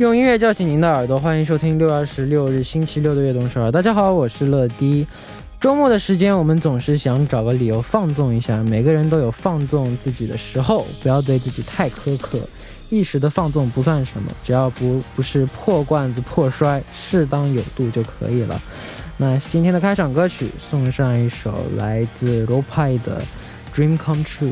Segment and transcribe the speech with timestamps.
[0.00, 3.70] 用音乐叫醒您的耳朵，欢迎收听六月二十六日星期六的悦动首尔。
[3.70, 5.06] 大家好，我是乐迪。
[5.60, 8.62] 周末的时间，我们总是想找个理由放纵一下。
[8.62, 12.38] 每个人都有放纵自己的时候，不要对自己太苛刻。
[12.88, 18.58] 一时的放纵不算什么，只要不不是破罐子破摔，适当有度就可以了。
[19.18, 23.22] 那今天的开场歌曲，送上一首来自罗派的
[23.78, 24.48] 《Dream Come True》。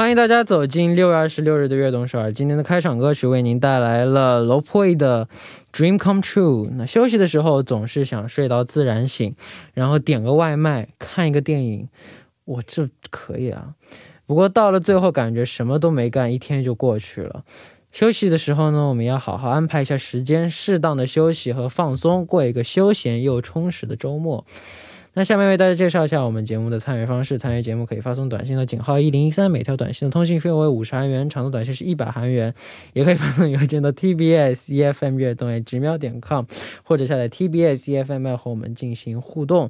[0.00, 2.32] 欢迎大家走进六月二十六日的悦动首尔。
[2.32, 5.28] 今天的开场歌曲为您带来了 Low Poi 的
[5.78, 6.68] 《Dream Come True》。
[6.72, 9.34] 那休息的时候总是想睡到自然醒，
[9.74, 11.86] 然后点个外卖，看一个电影，
[12.46, 13.74] 我这可以啊。
[14.24, 17.44] 不过到了最后，感觉什么都没干，一天就过去了。
[17.92, 24.46] 休息的时候呢，我们要好好安排一下时间，适当的休息和放松，过一个休闲又充实的周末。
[25.19, 27.37] 那下面为大家介绍一下我们节目的参与方式。
[27.37, 32.53] 参与节目可以发送短信到井号一零一三，每条短信的通信费用为五十韩元，长度短信是一百韩元。
[32.93, 36.43] 也可以发送邮件到 tbs efm 悦动直瞄点 com，
[36.83, 39.69] 或者下载 tbs efm 和我们进行互动。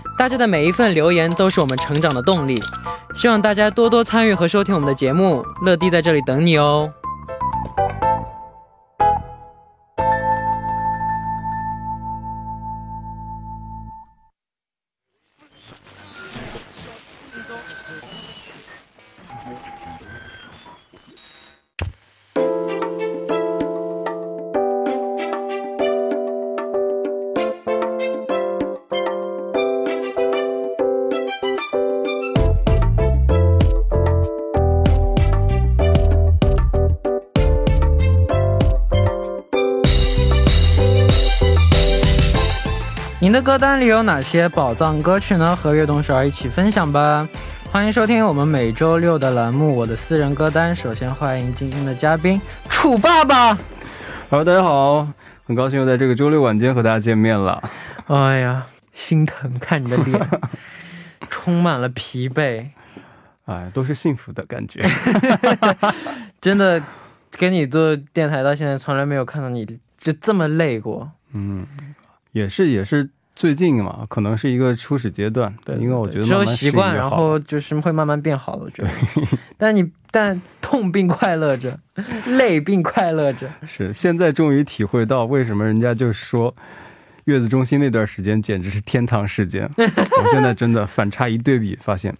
[0.17, 2.61] 大家的每一份留言都是我们成长的动力，
[3.15, 5.43] 希望大家多多参与和收听我们的节目。
[5.65, 6.91] 乐迪在这里等你哦。
[43.21, 45.55] 您的歌单里有哪些宝藏歌曲呢？
[45.55, 47.29] 和悦动首尔一起分享吧！
[47.71, 50.75] 欢迎收听我们每周六的栏目《我的私人歌单》。
[50.79, 53.55] 首先欢迎今天的嘉宾楚爸爸。
[54.31, 55.07] Hello，大家好，
[55.43, 57.61] 很高兴又在这个周六晚间和大家见面了。
[58.07, 60.19] 哎呀，心疼，看你的脸，
[61.29, 62.69] 充满了疲惫。
[63.45, 64.81] 哎，都是幸福的感觉。
[66.41, 66.81] 真的，
[67.37, 69.63] 跟你做电台到现在，从来没有看到你
[69.95, 71.11] 就这么累过。
[71.33, 71.67] 嗯。
[72.31, 78.89] 也是也是最近嘛，可能是一个初始阶段，对，因为我觉得慢慢习惯，然后就是会慢慢变好的，我觉得。
[79.57, 81.79] 但你但痛并快乐着，
[82.27, 83.49] 累并快乐着。
[83.65, 86.53] 是，现在终于体会到为什么人家就说
[87.25, 89.69] 月子中心那段时间简直是天堂时间。
[89.77, 92.15] 我现在真的反差一对比，发现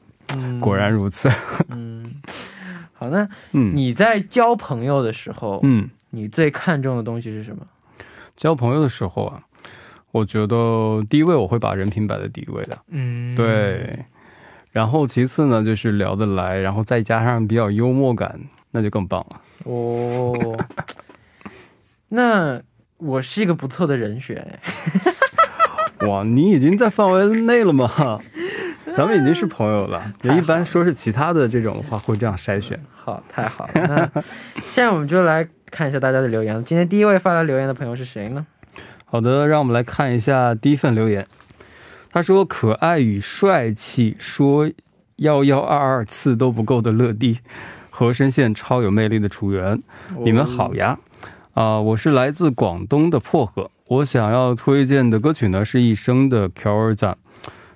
[0.60, 1.30] 果然如此。
[1.70, 2.16] 嗯，
[2.94, 7.66] 好，那嗯，你在交朋友的时候，嗯，你最看重的东西是什么？
[8.36, 9.44] 交朋友的时候啊。
[10.12, 14.00] 我觉得第一位我会把人品摆在第一位的，嗯，对。
[14.72, 18.40] 然后其次呢，就是聊得来，然后再加上比较幽默感，
[18.72, 19.42] 那就更棒了。
[19.66, 20.58] 哦，
[22.08, 22.62] 那
[22.98, 24.60] 我是一个不错的人选。
[26.08, 28.20] 哇，你已经在范围内了吗？
[28.96, 30.04] 咱们已经是朋友了。
[30.24, 32.80] 一般说是其他的这种的话，会这样筛选。
[32.94, 33.72] 好，太好了。
[33.74, 34.22] 那
[34.72, 36.64] 现在我们就来看一下大家的留言。
[36.64, 38.46] 今天第一位发来留言的朋友是谁呢？
[39.12, 41.28] 好的，让我们来看一下第一份留言。
[42.14, 44.72] 他说：“可爱与帅气，说
[45.18, 47.40] 幺幺二二次都不够的乐蒂，
[47.90, 49.78] 和深陷超有魅力的楚源，
[50.24, 50.98] 你们好呀！
[51.54, 53.70] 啊，我是来自广东的薄荷。
[53.90, 57.18] 我想要推荐的歌曲呢，是一生的《乔尔赞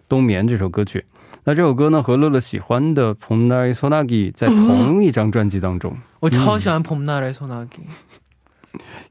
[0.07, 1.03] 冬眠》这首歌曲。
[1.43, 5.97] 那这首歌呢，和乐乐喜欢的《Pomnai Sonagi》在同一张专辑当中。
[6.21, 7.71] 我超喜欢《蓬奈索纳吉》。”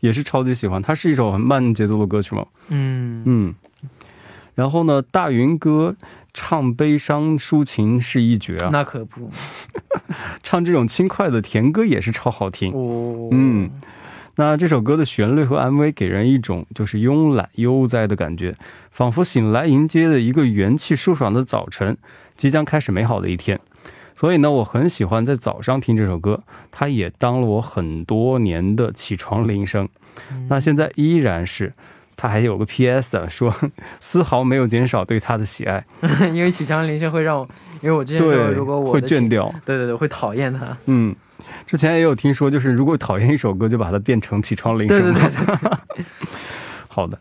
[0.00, 2.44] 也是超级喜欢，它是一首很慢节奏的歌曲嘛。
[2.68, 3.54] 嗯嗯，
[4.54, 5.96] 然后呢，大云哥
[6.32, 8.70] 唱悲伤抒情是一绝啊。
[8.72, 9.30] 那可不，
[10.42, 12.72] 唱这种轻快的甜歌也是超好听。
[12.72, 13.70] 哦，嗯，
[14.36, 18.56] 那这首歌的旋律和 MV 给人一种就是慵懒悠哉的感觉，
[18.90, 21.96] 仿佛醒来迎接了一个元气舒爽的早晨，
[22.34, 23.60] 即将开始美好的一天。
[24.14, 29.88] 所以呢，我很喜欢在早上听这首歌，它也当了我很多年的起床铃声。
[30.48, 31.72] 那现在依然是，
[32.16, 33.54] 它还有个 PS 的说，
[33.98, 35.84] 丝毫没有减少对它的喜爱。
[36.32, 37.48] 因为起床铃声会让我，
[37.80, 39.52] 因为我之前说，如果我，会倦掉。
[39.64, 40.76] 对对对，会讨厌它。
[40.86, 41.14] 嗯，
[41.66, 45.12] 之前也有听说，就是如果讨厌一首歌，就把它变成起床铃声。
[45.12, 46.04] 对对对
[46.86, 47.18] 好的，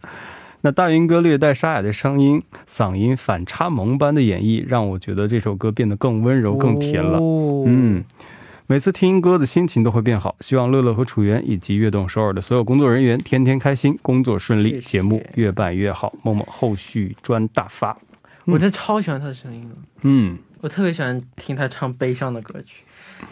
[0.65, 7.19] 那大云哥略带沙哑的声音，嗓音反差萌般的演绎，让我觉得这首歌变得更温柔、更甜了。
[7.19, 8.01] 哦、嗯，
[8.67, 10.37] 每次听歌的心情都会变好。
[10.39, 16.13] 希望乐乐和楚源以及悦动首尔的所有工作人员天天开心，工作顺利，谢谢节目越办越好。
[16.23, 17.97] 默默后续专大发。
[18.45, 22.83] 我真的超喜欢他的声音的，嗯，我特别喜欢听他唱悲伤的歌曲，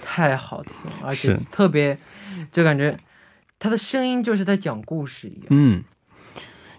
[0.03, 1.97] 太好听了，而且特别，
[2.51, 2.97] 就感觉
[3.57, 5.47] 他的声音就是在讲故事一样。
[5.49, 5.83] 嗯，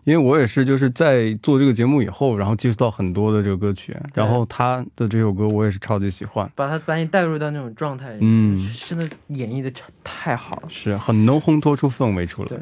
[0.04, 9.72] 因为我也是就是在做这个节目以后，然后接触到很多的这个歌曲，然后他的这首歌我也是超级喜欢，把他把你带入到那种状态，嗯真的演绎的
[10.02, 10.69] 太好了。
[10.69, 12.49] 是很能烘托出氛围出来。
[12.49, 12.58] 对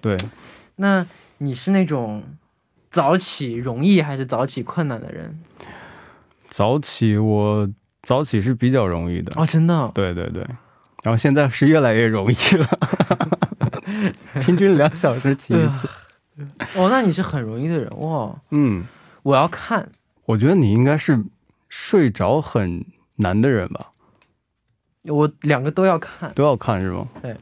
[0.00, 0.28] 对，对，
[0.76, 1.04] 那
[1.38, 2.22] 你是那种
[2.90, 5.36] 早起容易还是早起困难的人？
[6.46, 7.68] 早起我
[8.02, 10.46] 早起是比较容易的，哦，真的哦，对对对，
[11.02, 12.68] 然后现在是越来越容易了，
[14.40, 15.88] 平均两小时起一次。
[16.76, 18.34] 哦，那你是很容易的人哇！
[18.50, 18.84] 嗯，
[19.22, 19.88] 我要看，
[20.26, 21.22] 我觉得你应该是
[21.68, 22.84] 睡着很
[23.16, 23.86] 难的人吧，
[25.04, 26.32] 我两个都要看。
[26.34, 27.06] 都要看是吗？
[27.22, 27.36] 对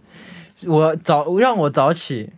[0.66, 2.30] 我早让我早起，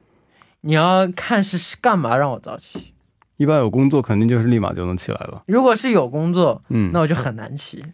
[0.62, 2.92] 你要看是干嘛让我早起。
[3.36, 5.42] 一般有工作肯定就是立马就能起来了。
[5.48, 7.84] 如果是有工作，嗯，那我就很难起。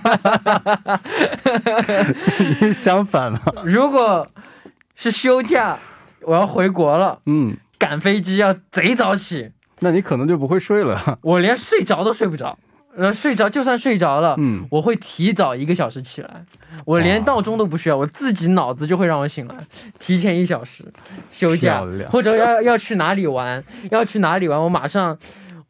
[2.74, 3.40] 相反了。
[3.64, 4.26] 如果
[4.94, 5.78] 是休假，
[6.20, 11.18] 我要回国了，嗯，赶飞机要贼早起，那你可能就不会睡了。
[11.24, 12.58] 我连睡着都睡不着。
[12.96, 16.44] 呃，睡着就算睡着了，嗯，我会提早一个小时起来，
[16.84, 19.54] 我连闹钟都不需要，我自己脑子就会让我醒来，
[20.00, 20.84] 提前一小时
[21.30, 23.62] 休假，或者要要去哪里玩，
[23.92, 25.16] 要去哪里玩，我马上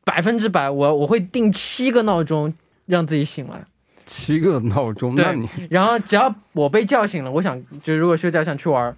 [0.03, 2.53] 百分之百我我会定七个闹钟
[2.87, 3.63] 让自己醒来，
[4.07, 8.97] 七个闹钟，那你然后只要我被叫醒了，我想就如果休假想去玩，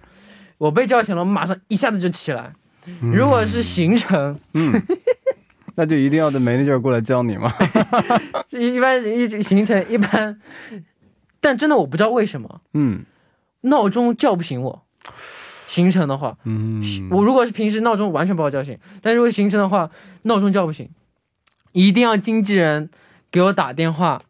[0.57, 2.53] 我被叫醒了，我马上一下子就起来。
[3.01, 4.81] 如果是行程，嗯，
[5.75, 7.51] 那就一定要等 manager 过来教你嘛。
[8.49, 10.39] 一般一行程一般，
[11.39, 13.03] 但真的我不知道为什么嗯
[13.61, 14.83] 闹钟叫不醒我。
[15.67, 19.89] 行程的话，嗯，我如果是平时闹钟完全不好叫醒，但如果行程的话，
[20.23, 20.87] 闹钟叫不醒，
[21.71, 22.91] 一定要经纪人
[23.31, 24.21] 给我打电话，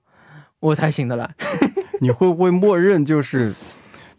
[0.61, 1.35] 我才醒得来。
[1.99, 3.53] 你会不会默认就是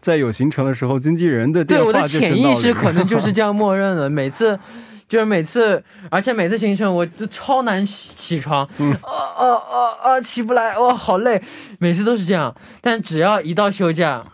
[0.04, 4.60] 在有行程的时候，经纪人的对我的潜意识可能就是 这样默认的，每次。
[5.06, 8.90] 就是每次，而且每次行程我就超难起起床，嗯。
[9.02, 11.40] 啊啊啊啊，起不来，哇，好累，
[11.78, 12.52] 每次都是这样。
[12.80, 14.24] 但只要一到休假，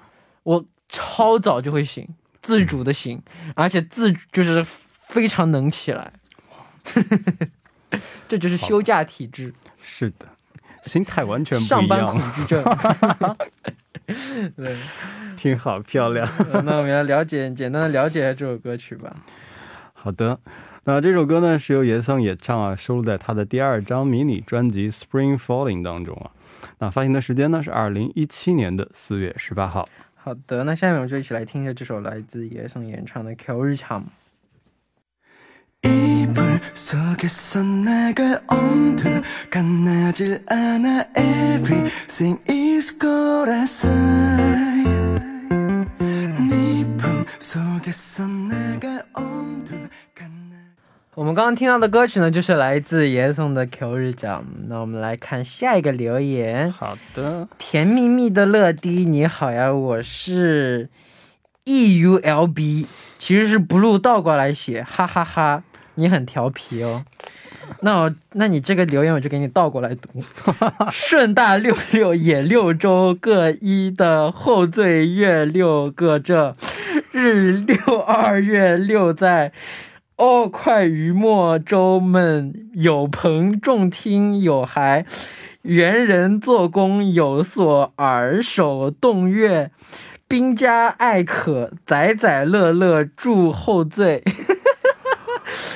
[0.45, 2.09] 我超早就会醒，
[2.41, 3.21] 自主的醒，
[3.57, 4.65] 而且自就是
[5.09, 6.13] 非常能起来。
[8.29, 9.53] 这就是休假体质，
[9.83, 10.29] 是的，
[10.83, 11.81] 心态完全不一样。
[11.81, 12.65] 上班恐惧症。
[14.57, 14.77] 对，
[15.37, 16.29] 挺好，漂亮。
[16.65, 19.15] 那我们要了解，简单的了解一下这首歌曲吧。
[19.93, 20.39] 好的，
[20.85, 26.31] 那这首歌呢是由野送演唱啊，收录在他的第二张迷你专辑《Spring Falling》当中啊。
[26.79, 29.89] 那发行的时间呢是二零一七年的四月十八号。
[30.17, 34.01] 好的，那下面我们就一起来听一下这首来自野送演唱的《Kill Time》。
[35.84, 39.04] 이불 속에서 나갈 온도
[39.50, 43.94] 가나질 않아 Everything is good outside
[46.40, 49.76] 네품 속에서 나갈 온도
[50.16, 50.56] 가나
[51.14, 54.44] 我们刚刚听到的歌曲呢，就是来自野松的《겨울잠》。
[54.68, 60.90] 那我们来看下一个留言，好的，甜蜜蜜的乐迪，你好呀，我是
[61.64, 62.86] E U L B，
[63.18, 65.64] 其实是 blue 倒过来写，哈哈哈
[66.01, 67.05] 你很调皮哦。
[67.83, 70.09] 那我，那你这个留言我就给你倒过来读。
[70.91, 76.57] 顺大六六也六周各一的后缀月六个这
[77.13, 79.53] 日六二月六在。
[80.17, 85.07] 哦，快于末周们有朋众听有孩，
[85.63, 89.71] 猿人做工有所耳手动乐，
[90.29, 94.23] 兵家爱可载载乐乐祝后缀。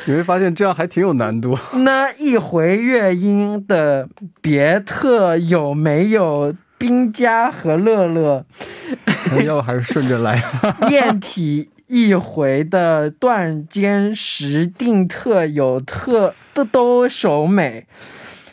[0.06, 1.56] 你会发现这样还挺有难度。
[1.84, 4.08] 那一回乐音的
[4.40, 8.44] 别特有没有兵家和乐乐？
[9.44, 10.42] 要不还是顺着来。
[10.90, 17.86] 燕 体一回的断间时定特有特的都手美。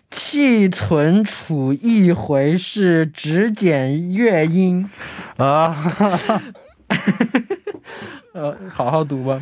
[0.09, 4.89] 气存储一回是只减乐音，
[5.37, 5.73] 啊，
[8.33, 9.41] 呃，好好读吧。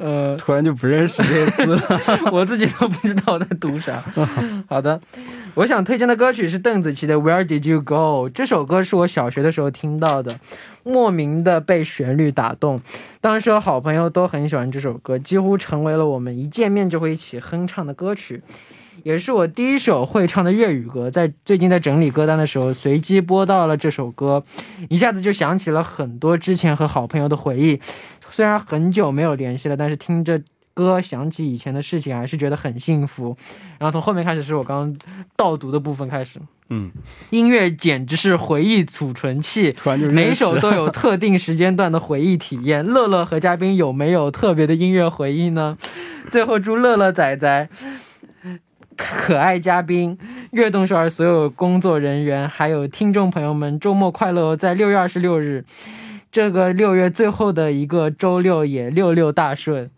[0.00, 1.82] 呃，突然就不认识这些字了。
[2.32, 4.02] 我自己都不知道我在读啥。
[4.68, 5.00] 好的，
[5.54, 8.28] 我想推荐的歌曲是邓紫棋的《Where Did You Go》。
[8.32, 10.38] 这首歌是我小学的时候听到的，
[10.82, 12.80] 莫名的被旋律打动。
[13.20, 18.42] 当时和好朋友都很喜欢这首歌，几乎成为了我们一见面就会一起哼唱的歌曲。
[19.04, 24.42] 也是我第一首会唱的粤语歌，在最近在整理歌单的时候，随机播到了这首歌，
[24.90, 27.80] 一下子就想起了很多之前和好朋友的回忆。
[28.30, 30.40] 虽然很久没有联系了，但是听着
[30.74, 33.36] 歌想起以前的事情，还是觉得很幸福。
[33.78, 34.98] 然后从后面开始是我刚刚
[35.36, 36.90] 倒读的部分开始，嗯，
[37.30, 39.74] 音乐简直是回忆储存器，
[40.12, 42.84] 每首都有特定时间段的回忆体验。
[42.84, 45.76] 乐乐和嘉宾有没有特别的音乐回忆呢？
[46.30, 47.68] 最后祝乐乐仔仔。
[48.96, 50.18] 可爱嘉宾、
[50.50, 54.56] 悦动少儿所有工作人员，还有听众朋友们，周末快乐哦！
[54.56, 55.64] 在六月二十六日，
[56.30, 59.90] 这个六月最后的一个周六也六六大顺，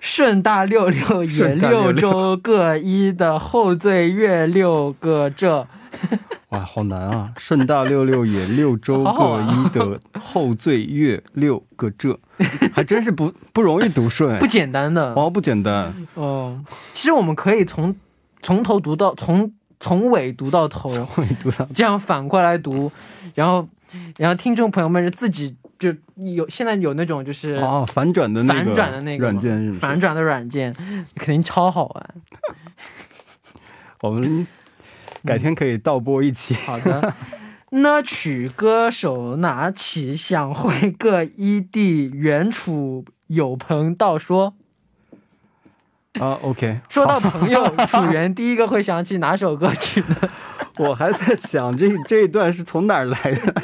[0.00, 5.66] 顺大六六也六周各一的后缀月六个这。
[6.50, 7.32] 哇，好难啊！
[7.36, 12.18] 顺大六六也六周各一的后缀月六个这，
[12.72, 14.46] 还真是不不容易读顺哎不。
[14.46, 16.60] 简单的哦，不简单，哦。
[16.92, 17.94] 其实我们可以从
[18.42, 22.90] 从头读到从从尾读到头，会读到这样反过来读，
[23.34, 23.68] 然后
[24.16, 29.80] 然后听众朋友们自己就有现在有那种就是哦，反转的那个反转的那个软件是不是？
[29.80, 30.72] 反转的软件，
[31.16, 32.14] 肯定超好玩。
[34.02, 34.46] 我们
[35.24, 36.54] 改天可以倒播一期。
[36.54, 37.14] 好的。
[37.72, 44.54] 那曲歌手拿起，想会个一地，原处有朋道说。
[46.14, 50.16] 啊，OK，说到朋友，楚源 第一个会想起哪首歌曲呢？
[50.78, 53.54] 我还在想这这一段是从哪儿来的。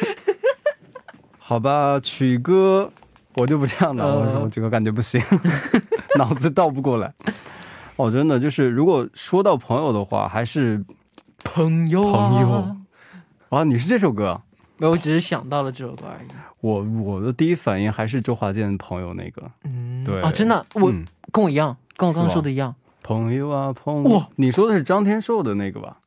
[1.48, 2.90] 好吧，曲哥
[3.36, 5.22] 我就不这样了，我我这个感觉不行，
[6.18, 7.14] 脑子倒不过来。
[7.94, 10.84] 哦，真的就是，如果说到朋友的话，还是
[11.44, 12.76] 朋友、啊，朋友。
[13.50, 14.42] 啊，你是这首歌啊？
[14.78, 16.26] 没有，我只是想到了这首歌而已。
[16.62, 22.74] 我我的第一反应还是周华健朋友那个，嗯，对啊，真的，我、嗯跟我一样，跟我刚刚说的一样。
[23.04, 24.10] 朋友啊朋友。
[24.10, 25.98] 哇你说的是张天硕的那个吧？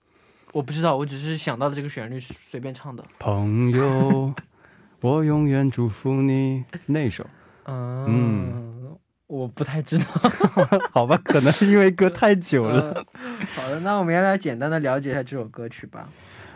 [0.51, 3.01] 我不知道，我只是想到了这个旋律，随便唱的。
[3.19, 4.33] 朋友，
[5.01, 6.65] 我永远祝福你。
[6.87, 7.25] 那首，
[7.65, 10.05] 嗯，我不太知道。
[10.91, 12.91] 好吧，可能是因为歌太久了。
[12.91, 13.05] 呃
[13.55, 16.09] 好的，那我们也来简单的了解一下这首歌曲吧。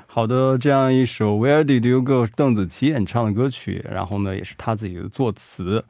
[0.08, 5.86] 好的，这样一首《Where Did You Go》是邓紫棋演唱的歌曲，然后呢也是她自己的作词，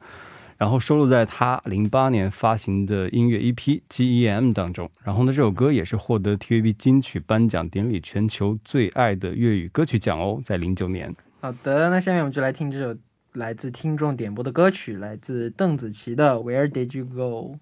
[0.56, 3.54] 然后收录在她零八年发行的音乐 EP
[3.90, 4.88] 《GEM》当中。
[5.02, 11.14] 然后呢这首歌也是获得 TVB 金曲颁奖典礼全球最爱的粤语歌曲奖哦，在零九年。
[11.43, 12.95] 好的，那下面我们就来听这首
[13.33, 17.55] 来自听众点播的歌曲，来自邓紫棋的《Where Did You Go》。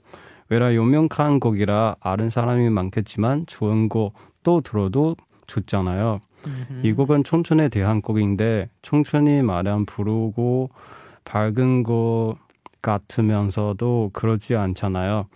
[0.50, 5.16] 왜라 유명한 곡이라 아는 사람이 많겠지만 좋은 곡도 들어도
[5.48, 6.20] 좋잖아요.
[6.84, 10.70] 이 곡은 청춘에 대한 곡인데 청춘이 마냥 부르고
[11.24, 12.36] 밝은 것
[12.82, 15.28] 같으면서도 그러지 않잖아요.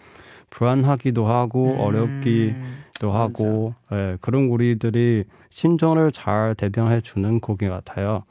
[0.49, 8.23] 불안하기도 하고 음, 어렵기도 하고 예, 그런 우리들이 심정을 잘 대변해 주는 곡이 같아요.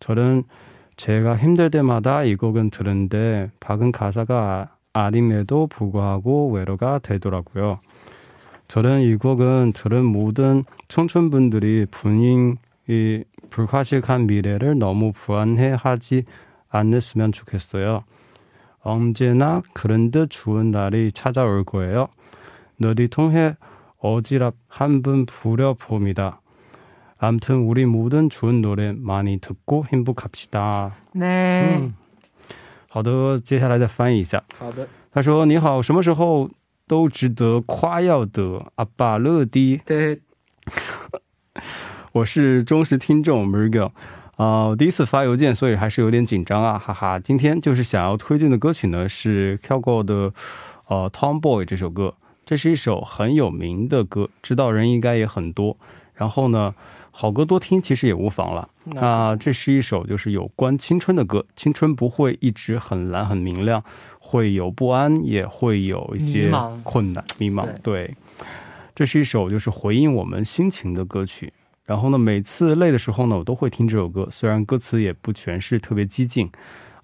[0.00, 0.44] 저는
[1.02, 7.80] 제가 힘들 때마다 이 곡은 들은데 박은 가사가 아님에도 불구하고 외로가 되더라고요.
[8.68, 12.54] 저는 이 곡은 들은 모든 청춘분들이 분인이
[13.50, 16.22] 불가식한 미래를 너무 불안해하지
[16.68, 18.04] 않았으면 좋겠어요.
[18.82, 22.06] 언제나 그런 듯 좋은 날이 찾아올 거예요.
[22.76, 23.56] 너리 통해
[23.98, 26.41] 어지럽 한분 부려봅니다.
[27.21, 30.91] 암튼 우리 모든 좋은 노래 많이 듣고 행복합시다.
[31.13, 31.93] 那、嗯，
[32.87, 34.43] 好的，接下来再翻译一下。
[34.59, 36.49] 好的，他说：“你好，什么时候
[36.87, 40.21] 都值得夸耀的阿巴乐迪，对，
[42.11, 43.91] 我是忠实听众 Murgo。
[44.35, 47.19] 啊、我第一次发邮件，所以还是有点紧张啊，哈哈。
[47.19, 50.31] 今天就是想要推荐的歌曲呢，是 Kelgo 的
[50.85, 52.13] 呃《Tomboy》这首歌。
[52.45, 55.75] 这是一首很有名的歌，知道人应该也很多。
[56.13, 56.75] 然后呢，
[57.14, 58.68] 好歌多听其实也无妨了。
[58.84, 63.84] 那这是一首就是有关青春的歌，青春不会一直很蓝很明亮，
[64.18, 66.50] 会有不安，也会有一些
[66.82, 67.68] 困难、迷茫。
[67.82, 68.12] 对，
[68.94, 71.52] 这是一首就是回应我们心情的歌曲。
[71.84, 76.50] 然后呢，每次累的时候呢，我都会听这首歌，虽然歌词也不全是特别激进。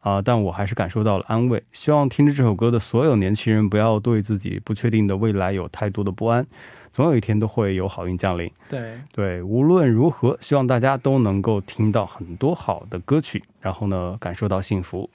[0.00, 0.22] 啊！
[0.22, 1.62] 但我还是感受到了安慰。
[1.72, 6.46] 希望听着这首歌的所有年轻人，不要对自己不确定的未来有太多的不安，
[6.92, 8.50] 总有一天都会有好运降临。
[8.68, 15.08] 对对，无论如何，希望大家都能够听到很多好的歌曲，然后呢，感受到幸福。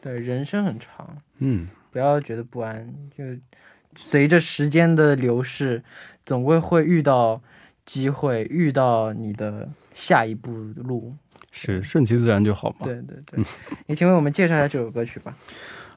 [0.00, 3.24] 对，人生很长，嗯，不要觉得不安，就
[3.94, 5.82] 随着时间的流逝，
[6.24, 7.42] 总归会遇到
[7.84, 11.14] 机会，遇到你的下一步路。
[11.51, 12.85] 是顺其自然就好嘛。
[12.85, 13.43] 对对对，
[13.87, 15.33] 也请为我们介绍一下这首歌曲吧。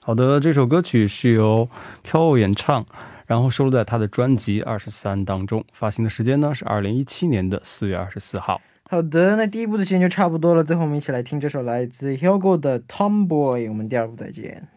[0.00, 1.69] 好的，这首歌曲是由
[2.05, 2.85] Kyo 演唱，
[3.27, 5.65] 然后收录在他的专辑《二十三》当中。
[5.73, 8.61] 发行的时间呢是二零一七年的四月二十四号。
[8.88, 13.67] 好的，那第一部的时间就差不多了，最后我们一起来听这首来自 Hugo 的《Tomboy》。
[13.69, 14.69] 我们第二部再见。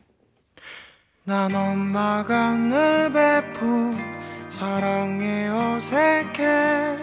[1.23, 3.95] 난 엄마가 늘 베푼
[4.49, 6.97] 사랑에 어색해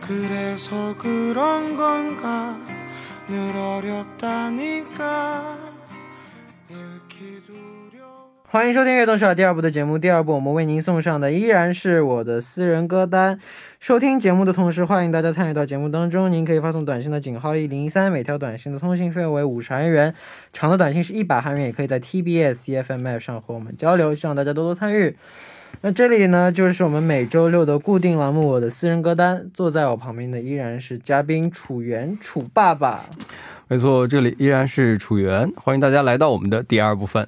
[0.00, 2.56] 그래서 그런 건가
[8.49, 9.97] 欢迎收听《悦动少》第二部的节目。
[9.97, 13.37] 第二部我们为您送上的依然是我的私人歌单。
[13.81, 16.31] 收听节目的同时，欢迎大家参与到节目当中。
[16.31, 20.15] 您可以发送短信的井号一零一三，每条短信的通信费用为五十韩元，
[20.53, 21.65] 长的短信是一百韩元。
[21.65, 25.17] 也可以在 TBS EFM App 上和我们交流，希望大家多多参与。
[25.81, 29.49] 那这里呢，就是我们每周六的固定栏目——我的私人歌单。
[29.53, 33.05] 坐在我旁边的依然是嘉宾楚源，楚爸爸。
[33.67, 37.27] 没错，这里依然是楚源，欢迎大家来到我们的第二部分。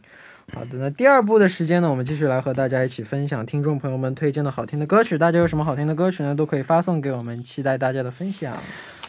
[0.52, 5.16] 好的，那第二部的时间呢，我们继续来和大家一起分享听众朋友们推荐的好听的歌曲。
[5.16, 6.34] 大家有什么好听的歌曲呢？
[6.34, 8.58] 都可以发送给我们，期待大家的分享。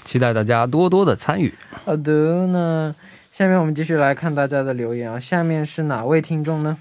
[0.04, 1.54] 期待大家多多的参与。
[1.86, 2.94] 好的，那
[3.32, 5.18] 下面我们继续来看大家的留言啊。
[5.18, 6.76] 下面是哪位听众呢？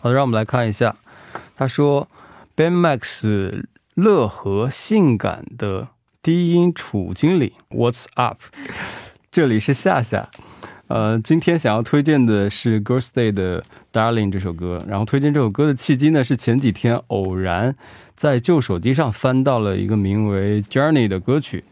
[0.00, 0.96] 好的，让我们来看一下。
[1.56, 2.08] 他说
[2.54, 5.88] ：“Ben Max 乐和性感的
[6.22, 8.38] 低音楚经理，What's up？
[9.30, 10.28] 这里是夏夏。
[10.88, 14.84] 呃，今天想要推荐的是 Girls Day 的 Darling 这首歌。
[14.86, 17.74] 然后推荐这首歌的契机呢，是前几天偶然
[18.14, 21.64] 在旧手机上翻到了一个名为 Journey 的歌曲，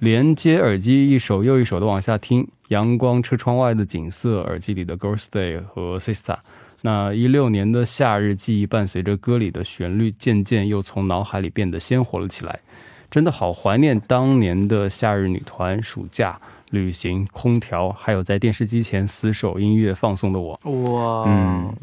[0.00, 6.38] 连接耳机一首又一首的往下听，阳光车窗外的景色，耳机里的 Girls Day 和 Sister。
[6.82, 12.58] 那一六年的夏日记忆，伴随着歌里的旋律，渐渐又从脑海里变得鲜活了起来。
[13.10, 16.40] 真的好怀念当年的夏日女团、暑假
[16.70, 20.52] 旅行、空调，还有在电视机前死守音乐放松的我。
[20.62, 21.74] 哇，嗯，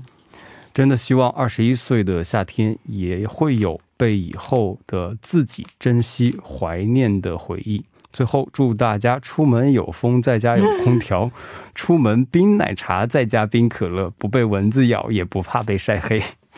[0.74, 7.84] 真的希望二十一岁的夏天也会有被以后的自己珍惜、怀念的回忆。
[8.18, 11.30] 最后，祝大家出门有风，在家有空调；
[11.76, 16.20] 出门冰奶茶，在家冰可乐，不被蚊子咬，也不怕被晒黑。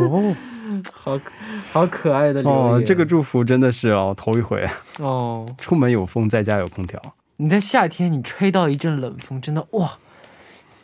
[0.00, 0.34] 哦，
[0.92, 1.30] 好可
[1.70, 4.66] 好可爱的留言哦，这个祝福真的是哦，头一回。
[4.98, 7.00] 哦，出门有风，在家有空调。
[7.36, 9.96] 你在夏天你吹到一阵冷风，真的哇，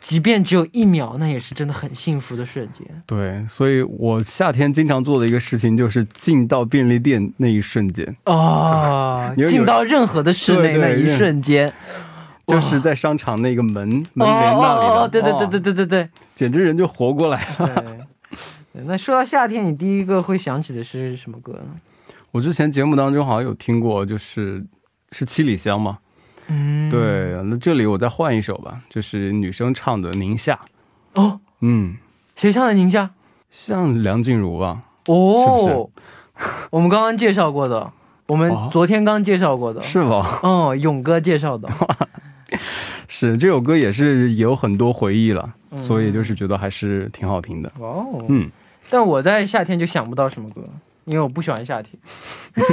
[0.07, 2.87] 即便只有一秒，那也是真的很幸福的瞬间。
[3.05, 11.73] 对，所以我夏天经常做的一个事情就是进到便利店那一瞬间，哦有，有进到任何的室内那一瞬间，
[12.45, 14.93] 就是在商场那个门门哦帘那里的。
[14.93, 18.07] 哦哦，对对对哦对对对对简直人就活过来了。
[18.85, 21.81] 那说到夏天，你第一个会想起的是什么歌呢？
[22.31, 24.65] 我之前节目当中好像有听过，就是
[25.11, 25.97] 是七里香嘛。
[26.47, 30.59] 嗯，对，那这里我再换一首吧，就是女生唱的《宁夏》。
[31.21, 31.95] 哦，嗯，
[32.35, 33.03] 谁唱的《宁夏》？
[33.49, 34.83] 像梁静茹吧？
[35.07, 35.89] 哦，
[36.69, 37.91] 我们刚刚介绍过的，
[38.27, 40.39] 我们哦昨天刚介绍过的，是吧？
[40.43, 41.69] 哦，勇哥介绍的，
[43.07, 47.71] 是这首歌也是有很多回忆了，嗯所以就是觉得还是挺好听的。
[47.79, 48.49] 哦，嗯，
[48.89, 50.61] 但我在夏天就想不到什么歌，
[51.05, 51.97] 因为我不喜欢夏天。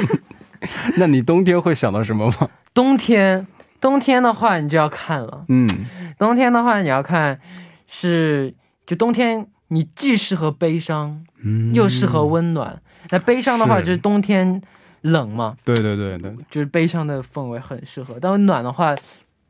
[0.97, 2.49] 那你冬天会想到什么吗？
[2.73, 3.47] 冬天，
[3.85, 5.69] 冬天的话你就要看了，嗯，
[6.19, 7.39] 冬天的话你要看
[7.87, 8.55] 是，
[8.87, 11.75] 就冬天你既适合悲伤，嗯。
[11.75, 12.81] 又适合温暖。
[13.11, 14.63] 那悲伤的话就是冬天
[15.03, 18.17] 冷嘛，对对对对，就是悲伤的氛围很适合。
[18.19, 18.97] 但温暖的话，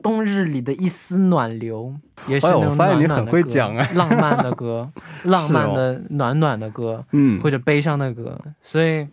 [0.03, 1.95] 冬日里的一丝暖流
[2.27, 4.91] 也是那种暖暖的歌会讲哎浪漫的歌，
[5.23, 8.37] 浪漫的暖暖的歌，嗯，或者悲伤的歌。
[8.61, 9.07] 所以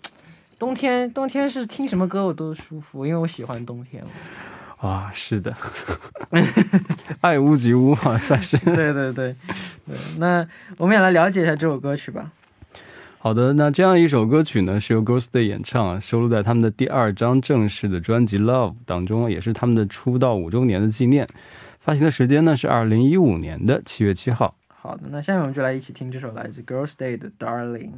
[0.59, 4.03] 冬天冬天是听什么歌我都舒服，因为我喜欢冬天。
[4.83, 5.57] 啊，是的，
[7.23, 8.59] 爱屋及乌嘛，算是。
[8.66, 9.35] 对对对
[9.87, 10.45] 对，那
[10.77, 12.33] 我们也来了解一下这首歌曲吧。
[13.18, 21.29] 好的，那这样一首歌曲呢，是由 Ghost Day 演唱啊，收录在他们的第二张正式的专辑《Love》当中，也是他们的出道五周年的纪念。
[21.79, 24.57] 发行的时间呢是二零一五年的七月七号。
[24.66, 27.90] 好的，那下面我们就来一起听这首来自 Girls' Day 的《Darling》。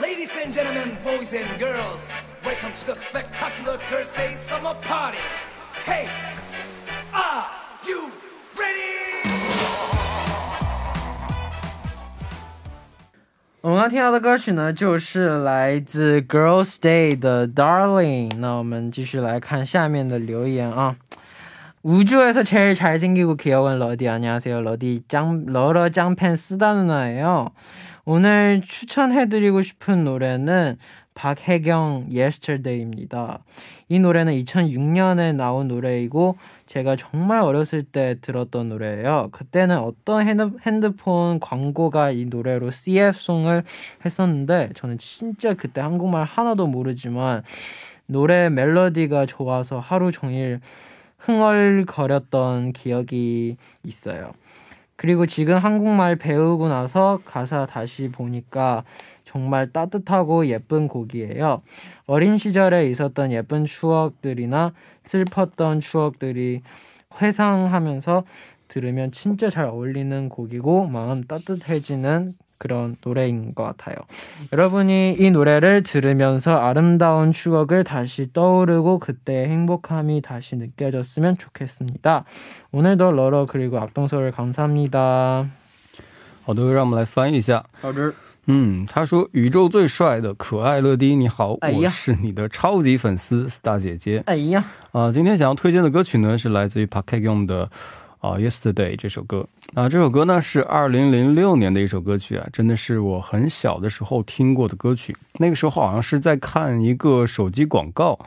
[0.00, 2.00] Ladies and gentlemen, boys and girls,
[2.43, 5.17] welcome to the spectacular Girls' Day Summer Party.
[5.85, 6.07] Hey,
[7.13, 7.45] are
[7.87, 8.11] you
[8.55, 9.29] ready?
[13.61, 18.29] 我们刚刚听到的歌曲呢，就是来自 Girls' Day 的《Darling》。
[18.37, 20.95] 那我们继续来看下面的留言啊。
[21.87, 27.51] 우주에서 제일 잘생기고 귀여운 러디 안녕하세요 러디 짱 러러 짱팬 쓰다 누나예요
[28.05, 30.79] 오늘 추천해드리고 싶은 노래는
[31.20, 33.40] 박혜경 Yesterday입니다
[33.90, 41.38] 이 노래는 2006년에 나온 노래이고 제가 정말 어렸을 때 들었던 노래예요 그때는 어떤 핸드, 핸드폰
[41.38, 43.64] 광고가 이 노래로 CF송을
[44.02, 47.42] 했었는데 저는 진짜 그때 한국말 하나도 모르지만
[48.06, 50.60] 노래 멜로디가 좋아서 하루 종일
[51.18, 54.32] 흥얼거렸던 기억이 있어요.
[54.96, 58.84] 그리고 지금 한국말 배우고 나서 가사 다시 보니까
[59.29, 61.61] 정말 따뜻하고 예쁜 곡이에요.
[62.07, 64.73] 어린 시절에 있었던 예쁜 추억들이나
[65.03, 66.61] 슬펐던 추억들이
[67.21, 68.23] 회상하면서
[68.67, 73.95] 들으면 진짜 잘 어울리는 곡이고 마음 따뜻해지는 그런 노래인 것 같아요.
[74.53, 82.23] 여러분이 이 노래를 들으면서 아름다운 추억을 다시 떠오르고 그때의 행복함이 다시 느껴졌으면 좋겠습니다.
[82.71, 85.47] 오늘도 러러 그리고 악동서울 감사합니다.
[86.45, 87.65] 好的，让我们来翻译一下。
[87.81, 88.13] 好的，
[88.46, 94.22] 嗯，他说：“宇宙最帅的可爱乐迪，你好，哎我是你的超级粉丝大姐姐。
[94.26, 97.70] 哎呀，啊、今天想要推荐的歌曲呢，是来自于 Park Hae-young 的
[98.18, 99.46] 啊、Yesterday》这首歌。
[99.74, 105.16] 啊、这首歌呢是二零零六年的一首歌曲啊，真的是我很小的时候听过的歌曲。
[105.38, 108.18] 那个时候好像是在看一个手机广告，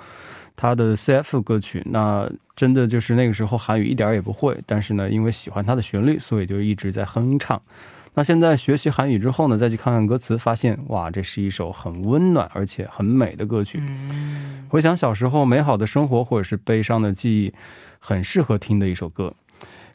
[0.55, 1.81] 它的 CF 歌曲。
[1.87, 7.61] 那真的就是那个时候韩语一点儿也不会，但是呢，因为喜欢它的旋律，所以就一直在哼唱。
[8.15, 13.79] 那现在学习韩语之后呢，再去看看歌词，发现哇，这是一首很温暖而且很美的歌曲。
[13.81, 17.53] 嗯，回想小时候美好的生活或者是悲伤的记忆，
[17.99, 19.33] 很适合听的一首歌，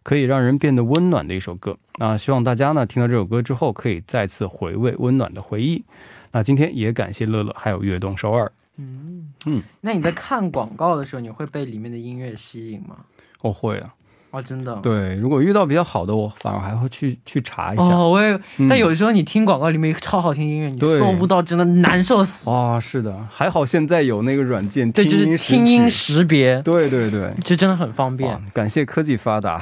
[0.03, 1.77] 可以让人变得温暖的一首歌。
[1.99, 5.85] 那希望大家呢听到这首歌之后，可以再次回味温暖的回忆。
[6.33, 12.97] 那今天也感谢乐乐还有悦动首尔，嗯嗯，那你在看广告的时候，你会被里面的音乐吸引吗？
[13.43, 13.95] 我会啊。
[14.39, 14.75] 哦，真的。。
[14.83, 17.83] 对，如果遇到比较好的，我反而还会去去查一下。
[17.83, 22.49] 哦，我也，嗯但有时候你听广告里面超好听音乐，你搜不到，真的难受死。
[22.49, 28.41] 哇、是的，还好现在有那个软件对，就是听音识别，对对对，就真的很方便哇。
[28.55, 29.61] 感谢科技发达。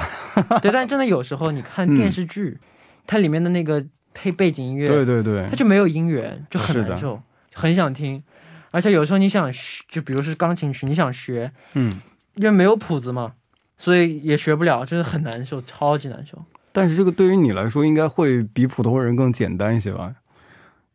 [0.61, 2.57] 对，但真的有时候你看电视剧，
[3.07, 7.19] 它里面的那个配背景音乐，对对对它，就没有音源，就很难受，
[7.53, 8.21] 很想听。
[8.71, 11.99] 而且有时候你想学，就比如是钢琴曲，你想学，嗯。
[12.35, 13.31] 因为没有谱子嘛，
[13.77, 16.43] 所以也学不了，真的很难受，超级难受。
[16.71, 20.13] 但是这个对于你来说，应该会比普通人更简单一些吧？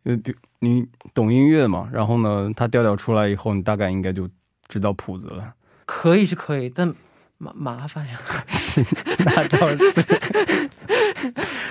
[0.05, 4.29] 因为比你懂音乐嘛，然后呢，它调调出来以后，你大概应该就
[4.69, 5.55] 知道谱子了。
[5.87, 6.93] 可以是可以，但
[7.39, 8.85] 麻麻烦呀，是，
[9.25, 10.71] 那倒是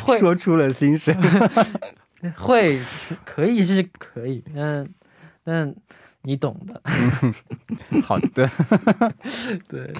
[0.03, 1.15] 会说出了心声。
[2.37, 2.79] 会
[3.25, 4.87] 可以是可以，但
[5.43, 5.75] 但
[6.21, 6.81] 你懂的。
[8.03, 8.49] 好的，
[9.67, 9.91] 对，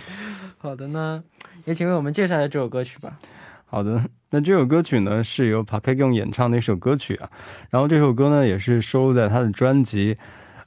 [0.62, 1.24] 好的呢，
[1.65, 3.17] 也请为我们介绍一下这首歌曲吧。
[3.65, 4.00] 好的。
[4.30, 7.28] 那这首歌曲呢，是由 Park Hae-young 演唱的一首歌曲啊。
[7.71, 10.15] 然后这首歌呢，也是收录在他的专辑《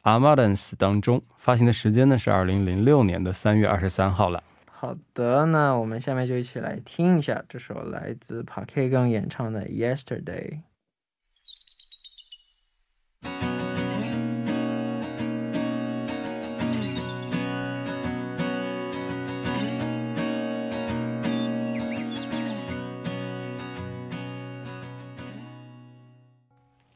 [0.02, 4.42] Amarance》当中，发行的时间呢是二零零六年的三月二十三号了。
[4.66, 10.24] 好的，那我们下面就一起来听一下这首来自 Park Hae-young 演唱的《Yesterday》。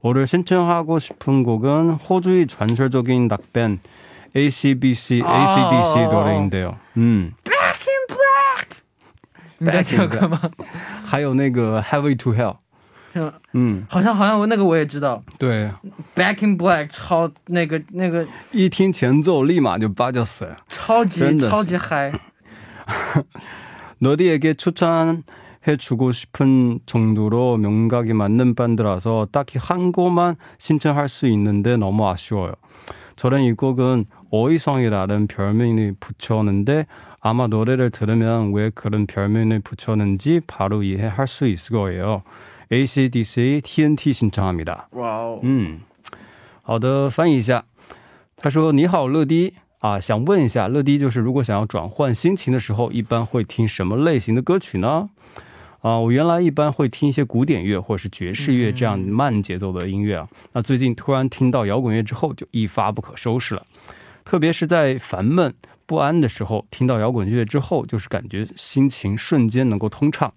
[0.00, 3.78] 오늘 신청하고 싶은 곡은 호주의 전설적인 락밴
[4.34, 6.08] ACBC, ACDC 아.
[6.10, 6.76] 노래인데요.
[6.96, 7.34] 음,
[9.58, 10.40] 你知道这首歌吗？
[11.04, 12.56] 还有那个 Heavy to Hell，
[13.16, 15.70] 是吗嗯，好像好像我那个我也知道对，
[16.14, 20.56] ，Back in Black 超那个那个一听前奏立马就빠졌어요。
[20.68, 22.12] 超级真的是超级嗨。
[23.98, 32.54] 너디에게 추천해주고 싶은 정도로 명각이 맞는 밴드라서 딱히 한 곡만 신청할 수 있는데 너무 아쉬워요.
[33.14, 36.86] 저는 이 곡은 어이성이라는 별명을 붙였는데
[37.20, 42.22] 아마 노래를 들으면 왜 그런 별명을 붙였는지 바로 이해할 수 있을 거예요.
[42.69, 44.87] acdc 天梯型阿米达。
[44.91, 45.39] 哇哦。
[45.41, 45.79] 嗯
[46.61, 47.65] 好的翻译一下。
[48.35, 49.53] 他说你好乐迪。
[49.79, 55.07] 啊想问一下乐迪就是如果想要转换心情的时候一般会听什么类型的歌曲呢？
[55.81, 60.27] 啊我原来一般会听一些古典乐或者是爵士乐这样慢节奏的音乐啊。
[60.53, 63.63] 那最近突然听到摇滚乐之后就一发不可收拾了。
[64.25, 65.53] 特别是在烦闷
[65.85, 70.33] 不安的时候听到摇滚乐之后就是感觉心情瞬间能够通畅。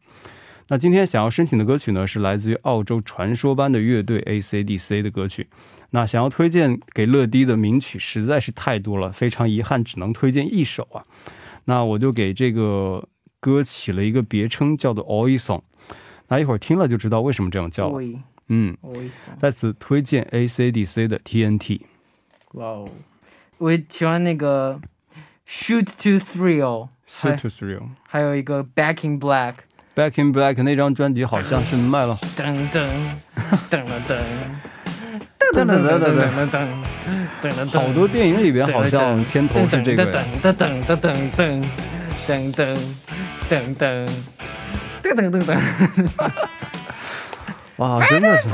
[0.73, 5.49] 那今天想要申请的歌曲呢，是来自于澳洲传说般的乐队 AC/DC 的歌曲。
[5.91, 11.03] 那想要推荐给乐迪的名曲实在是太多了，非常遗憾，只能推荐一首啊。
[11.65, 13.09] 那我就给这个
[13.41, 15.63] 歌起了一个别称，叫做 Oi Song。
[16.29, 17.95] 那一会儿听了就知道为什么这样叫了。
[17.95, 18.77] 喂，嗯，
[19.37, 21.81] 在此推荐 AC/DC 的 TNT。
[22.53, 22.89] 哇哦，
[23.59, 24.81] 我喜欢那个
[25.49, 27.89] Shoot to Thrill，Shoot to Thrill。
[28.07, 29.55] 还有一个 Back in Black，
[29.95, 32.89] Back in Black 那张专辑好像是卖了，噔噔
[33.71, 34.21] 噔噔噔。
[35.53, 36.55] 噔噔噔噔噔噔噔
[37.43, 40.23] 噔噔，好多电影里边好像片头是这个噔。
[40.41, 41.63] 噔噔噔噔噔
[42.27, 42.79] 噔噔噔
[43.49, 44.07] 噔
[45.03, 45.59] 噔噔噔噔，
[47.79, 48.49] 哇，真的是，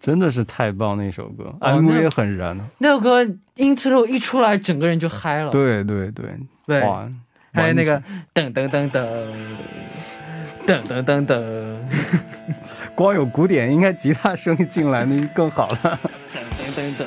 [0.00, 2.56] 真的是太棒那首歌、哦 m 那 v 也很燃。
[2.78, 3.24] 那首歌
[3.56, 5.50] intro 一出来，整个人就嗨了。
[5.50, 7.08] 对对对，对，哇，
[7.52, 8.02] 还有那个完
[8.34, 9.02] 噔噔噔噔
[10.66, 11.76] 噔噔噔噔
[12.94, 15.76] 光有鼓点，应该吉他声音进来那更好了。
[16.56, 17.04] 噔噔噔，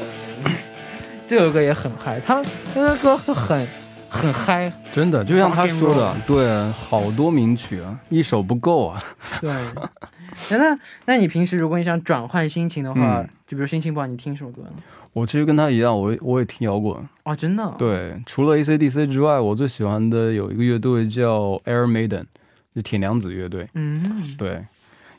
[1.28, 2.42] 这首歌也很嗨，他
[2.76, 3.68] 那个歌很
[4.10, 4.72] 很嗨。
[4.94, 9.04] 真的，就像他说的对，好多名曲啊，一首不够啊。
[9.42, 9.52] 对，
[10.50, 14.70] 那那那你平时如果你想转换心情的话，嗯就比如心情不好，你听什么歌呢？
[15.16, 17.02] 我其实跟他一样，我也我也听摇滚。
[17.24, 17.74] 啊，真的哦？
[17.80, 22.26] 对，除了 AC/DC 之外，我最喜欢的有一个乐队叫 Air Maiden，
[22.76, 23.66] 就铁娘子乐队。
[23.76, 24.66] 嗯，对，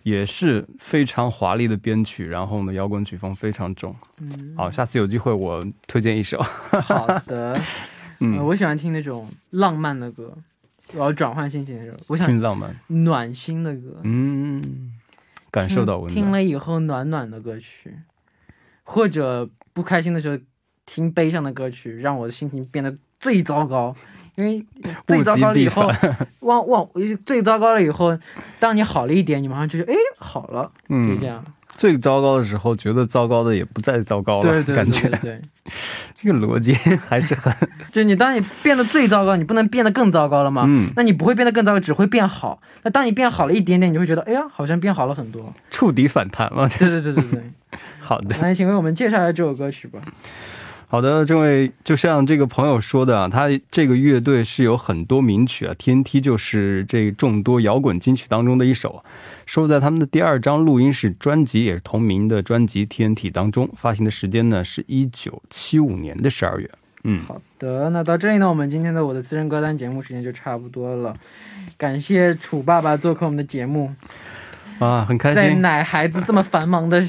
[0.02, 3.96] 也是非常华丽的编曲，然后呢，摇滚曲风非常重。
[4.20, 6.42] 嗯，好，下次有机会我推荐一首。
[6.42, 7.54] 好的。
[7.56, 7.62] 呃
[8.20, 10.34] 嗯，我喜欢听那种浪漫的歌，
[10.94, 12.74] 我要转换心情的时候，我想听浪漫。
[12.86, 14.92] 暖心的歌，嗯，
[15.50, 16.14] 感受到温暖。
[16.14, 17.94] 听了以后暖暖的歌曲，
[18.86, 20.38] 或者不开心的时候
[20.86, 23.94] 听悲伤的歌曲，让我的心情变得最糟糕。
[24.36, 24.64] 因为
[25.06, 26.08] 最糟糕了以后物极，
[26.40, 26.88] 往往
[27.24, 28.18] 最糟糕了以后，
[28.60, 31.44] 当你好了一点，你马上就觉得哎好了，就嗯这，样。
[31.76, 35.10] 最糟糕的时候，觉得糟糕的也不再糟糕了，对对对感觉
[36.18, 37.52] 这个逻辑还是很
[37.92, 40.64] 就是你当你变得最糟糕，你不能变得更糟糕了吗？
[40.66, 42.60] 嗯那你不会变得更糟糕，只会变好。
[42.82, 45.52] 那当你变好了一点点，你就会觉得哎呀，好像变好了很多。
[45.70, 46.68] 触底反弹了。
[46.78, 47.42] 对对对对对。
[48.00, 50.00] 好的，来，请为我们介绍一下这首歌曲吧。
[50.88, 59.02] 好的，这位就像这个朋友说的啊，他这个乐队是有很多名曲啊，TNT 就是这众多摇滚金曲当中的一首啊，
[59.46, 66.70] 收在他们的第二张录音室专辑，也是同名的专辑 TNT 当中，发行的时间呢是一九七五年的十二月。
[67.02, 71.16] 嗯，好的，那到这里呢，我们今天的我的私人歌单节目时间就差不多了。
[71.76, 73.92] 感谢楚爸爸做客我们的节目，
[74.78, 75.60] 啊，很开心在心。
[75.60, 77.02] 奶孩子这么繁忙的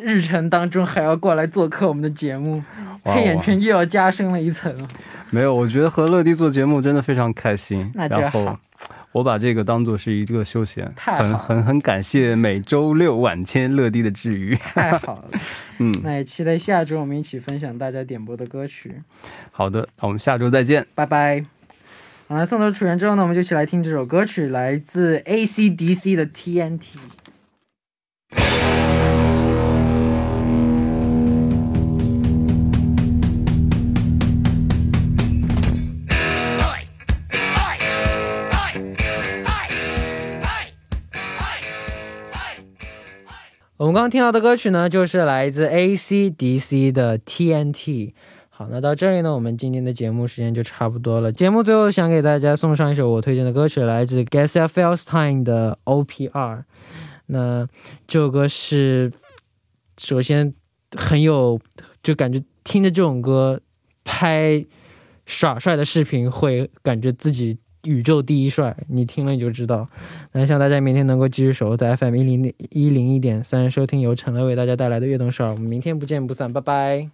[0.00, 2.62] 日程当中，还要过来做客我们的节目，
[3.04, 4.74] 黑眼圈又要加深了一层。
[5.30, 7.90] 没有，我觉得和乐迪做节目真的非常开心。
[7.94, 8.60] 然后好
[9.12, 14.54] 我把这个当做是一个休闲，很很很感谢每周六晚间乐迪的治愈。
[14.54, 15.38] 太好了，
[15.78, 19.02] 嗯，那也期待下周我们一起分享大家点播的歌曲。
[19.50, 20.86] 好的，那我们下周再见。
[20.94, 21.59] 拜拜。
[22.30, 26.80] 好了，送走楚源之后呢，我们就一起来听这首歌曲，来自 AC/DC 的 TNT。
[43.76, 48.12] 我们刚刚听到的歌曲呢，就是来自 AC/DC 的 TNT。
[48.60, 51.32] 好，那到这里呢，我们今天的节目时间就差不多了。
[51.32, 56.64] 节目最后想给大家送上一首我推荐的歌曲，来自 Gassia Felstein 的 OPR。
[57.28, 57.66] 那
[58.06, 59.10] 这首歌是
[59.96, 60.52] 首先
[60.94, 61.58] 很有，
[62.02, 63.58] 就感觉听着这种歌
[64.04, 64.62] 拍
[65.24, 68.76] 耍帅的视频，会感觉自己宇宙第一帅。
[68.90, 69.86] 你听了你就知道。
[70.32, 75.50] 那希望大家明天能够继续守候在 FM 一零一零一点三，收听由陈乐为大家带来的悦动少儿。
[75.52, 77.08] 我们明天不见不散，拜拜。